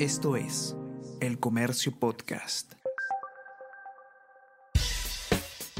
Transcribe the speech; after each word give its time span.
Esto 0.00 0.34
es 0.34 0.74
El 1.20 1.38
Comercio 1.38 1.96
Podcast. 1.96 2.72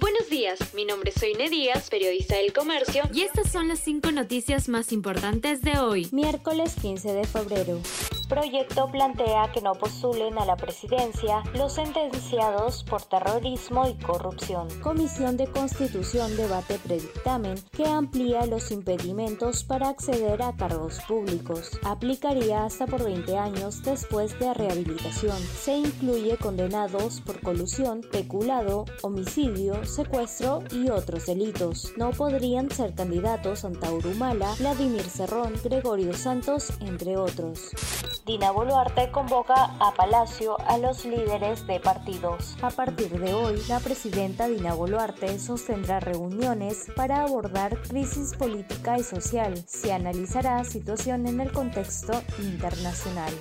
Buenos 0.00 0.30
días, 0.30 0.58
mi 0.72 0.86
nombre 0.86 1.10
es 1.10 1.20
Soine 1.20 1.50
Díaz, 1.50 1.90
periodista 1.90 2.36
del 2.36 2.54
Comercio, 2.54 3.02
y 3.12 3.20
estas 3.20 3.52
son 3.52 3.68
las 3.68 3.80
cinco 3.80 4.10
noticias 4.10 4.70
más 4.70 4.92
importantes 4.92 5.60
de 5.60 5.78
hoy, 5.78 6.08
miércoles 6.10 6.74
15 6.80 7.12
de 7.12 7.24
febrero. 7.26 7.80
Proyecto 8.28 8.90
plantea 8.90 9.50
que 9.52 9.62
no 9.62 9.72
postulen 9.72 10.38
a 10.38 10.44
la 10.44 10.56
presidencia 10.56 11.42
los 11.54 11.72
sentenciados 11.74 12.84
por 12.84 13.02
terrorismo 13.02 13.88
y 13.88 13.94
corrupción. 13.94 14.68
Comisión 14.82 15.38
de 15.38 15.46
Constitución 15.46 16.36
debate 16.36 16.78
predictamen 16.78 17.54
que 17.72 17.86
amplía 17.86 18.44
los 18.44 18.70
impedimentos 18.70 19.64
para 19.64 19.88
acceder 19.88 20.42
a 20.42 20.54
cargos 20.54 21.00
públicos. 21.08 21.78
Aplicaría 21.84 22.64
hasta 22.64 22.86
por 22.86 23.02
20 23.02 23.38
años 23.38 23.82
después 23.82 24.38
de 24.38 24.52
rehabilitación. 24.52 25.38
Se 25.38 25.78
incluye 25.78 26.36
condenados 26.36 27.22
por 27.22 27.40
colusión, 27.40 28.02
peculado, 28.12 28.84
homicidio, 29.02 29.84
secuestro 29.86 30.62
y 30.70 30.90
otros 30.90 31.24
delitos. 31.24 31.92
No 31.96 32.10
podrían 32.10 32.70
ser 32.70 32.94
candidatos 32.94 33.64
Antaurumala, 33.64 34.54
Vladimir 34.58 35.04
Cerrón, 35.04 35.54
Gregorio 35.64 36.12
Santos, 36.12 36.72
entre 36.80 37.16
otros. 37.16 37.70
Dina 38.28 38.50
Boluarte 38.50 39.10
convoca 39.10 39.70
a 39.80 39.94
Palacio 39.94 40.58
a 40.66 40.76
los 40.76 41.06
líderes 41.06 41.66
de 41.66 41.80
partidos. 41.80 42.58
A 42.60 42.68
partir 42.68 43.08
de 43.18 43.32
hoy, 43.32 43.58
la 43.70 43.80
presidenta 43.80 44.46
Dina 44.48 44.74
Boluarte 44.74 45.38
sostendrá 45.38 45.98
reuniones 45.98 46.88
para 46.94 47.22
abordar 47.22 47.80
crisis 47.88 48.36
política 48.36 48.98
y 48.98 49.02
social. 49.02 49.56
Se 49.66 49.94
analizará 49.94 50.62
situación 50.64 51.26
en 51.26 51.40
el 51.40 51.52
contexto 51.52 52.20
internacional. 52.38 53.32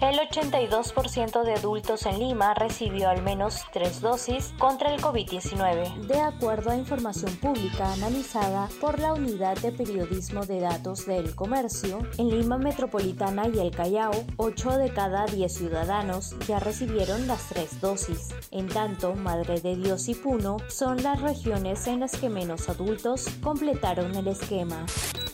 El 0.00 0.16
82% 0.16 1.42
de 1.42 1.54
adultos 1.54 2.06
en 2.06 2.20
Lima 2.20 2.54
recibió 2.54 3.08
al 3.08 3.20
menos 3.22 3.64
tres 3.72 4.00
dosis 4.00 4.54
contra 4.56 4.94
el 4.94 5.00
COVID-19, 5.02 6.06
de 6.06 6.20
acuerdo 6.20 6.70
a 6.70 6.76
información 6.76 7.34
pública 7.38 7.92
analizada 7.94 8.68
por 8.80 9.00
la 9.00 9.12
Unidad 9.12 9.58
de 9.58 9.72
Periodismo 9.72 10.46
de 10.46 10.60
Datos 10.60 11.04
del 11.04 11.34
Comercio. 11.34 11.98
En 12.16 12.30
Lima 12.30 12.58
Metropolitana 12.58 13.48
y 13.48 13.58
el 13.58 13.72
Callao, 13.72 14.12
8 14.36 14.78
de 14.78 14.92
cada 14.92 15.26
10 15.26 15.52
ciudadanos 15.52 16.34
ya 16.46 16.58
recibieron 16.58 17.26
las 17.26 17.48
tres 17.48 17.80
dosis. 17.80 18.28
En 18.50 18.68
tanto, 18.68 19.14
Madre 19.14 19.60
de 19.60 19.76
Dios 19.76 20.08
y 20.08 20.14
Puno 20.14 20.58
son 20.68 21.02
las 21.02 21.20
regiones 21.20 21.86
en 21.86 22.00
las 22.00 22.16
que 22.16 22.28
menos 22.28 22.68
adultos 22.68 23.26
completaron 23.42 24.14
el 24.14 24.28
esquema 24.28 24.86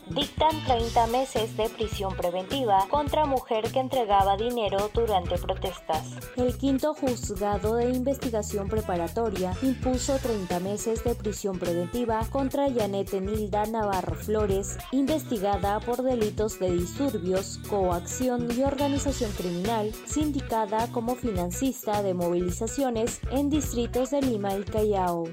dictan 0.09 0.65
30 0.67 1.07
meses 1.09 1.57
de 1.57 1.69
prisión 1.69 2.17
preventiva 2.17 2.87
contra 2.89 3.25
mujer 3.25 3.71
que 3.73 3.81
entregaba 3.81 4.37
dinero 4.37 4.91
durante 4.93 5.39
protestas. 5.39 6.11
El 6.37 6.57
quinto 6.57 6.95
juzgado 6.95 7.77
de 7.77 7.91
investigación 7.91 8.69
preparatoria 8.69 9.53
impuso 9.63 10.19
30 10.19 10.61
meses 10.61 11.05
de 11.05 11.15
prisión 11.15 11.59
preventiva 11.59 12.21
contra 12.31 12.71
Janet 12.71 13.13
Nilda 13.15 13.65
Navarro 13.67 14.15
Flores, 14.15 14.77
investigada 14.93 15.81
por 15.81 16.03
delitos 16.03 16.59
de 16.59 16.73
disturbios, 16.73 17.59
coacción 17.69 18.49
y 18.57 18.63
organización 18.63 19.31
criminal, 19.33 19.93
sindicada 20.07 20.91
como 20.93 21.15
financista 21.15 22.03
de 22.03 22.15
movilizaciones 22.15 23.21
en 23.31 23.51
distritos 23.51 24.11
de 24.11 24.23
Lima 24.23 24.55
y 24.57 24.65
Callao. 24.65 25.25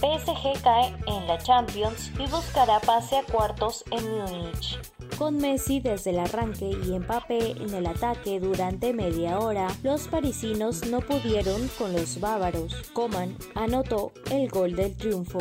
PSG 0.00 0.62
cae 0.62 0.94
en 1.06 1.26
la 1.26 1.38
Champions 1.38 2.12
y 2.18 2.30
buscará 2.30 2.78
pase 2.80 3.16
a 3.16 3.24
cuartos 3.24 3.84
en 3.90 4.08
Múnich. 4.10 4.78
Con 5.18 5.38
Messi 5.38 5.80
desde 5.80 6.10
el 6.10 6.20
arranque 6.20 6.70
y 6.70 6.96
Mbappé 6.96 7.50
en 7.50 7.74
el 7.74 7.86
ataque 7.86 8.38
durante 8.38 8.92
media 8.92 9.40
hora, 9.40 9.66
los 9.82 10.06
parisinos 10.06 10.86
no 10.86 11.00
pudieron 11.00 11.66
con 11.76 11.92
los 11.92 12.20
bávaros. 12.20 12.90
Coman 12.92 13.36
anotó 13.56 14.12
el 14.30 14.48
gol 14.48 14.76
del 14.76 14.96
triunfo. 14.96 15.40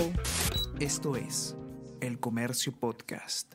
Esto 0.79 1.15
es 1.15 1.55
El 2.01 2.19
Comercio 2.19 2.71
Podcast. 2.71 3.53